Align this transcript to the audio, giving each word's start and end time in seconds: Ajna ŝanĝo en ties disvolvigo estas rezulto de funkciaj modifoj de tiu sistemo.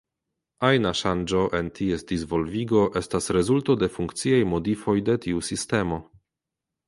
Ajna 0.67 0.91
ŝanĝo 0.99 1.41
en 1.57 1.67
ties 1.79 2.03
disvolvigo 2.11 2.81
estas 3.03 3.31
rezulto 3.37 3.75
de 3.83 3.89
funkciaj 3.97 4.41
modifoj 4.53 4.95
de 5.11 5.17
tiu 5.27 5.45
sistemo. 5.51 6.01